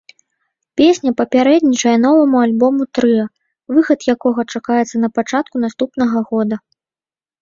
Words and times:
Песня 0.79 1.11
папярэднічае 1.19 1.93
новаму 2.07 2.37
альбому 2.45 2.81
трыа, 2.99 3.25
выхад 3.75 3.99
якога 4.15 4.41
чакаецца 4.57 4.95
на 5.07 5.15
пачатку 5.19 5.55
наступнага 5.67 6.17
года. 6.33 6.55